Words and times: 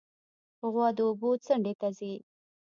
غوا 0.71 0.87
د 0.97 0.99
اوبو 1.07 1.29
څنډې 1.45 1.73
ته 1.79 1.87
ځي. 1.97 2.13